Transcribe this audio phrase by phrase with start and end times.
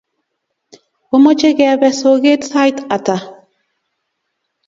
[1.15, 3.15] Omache kepe soget sait ata?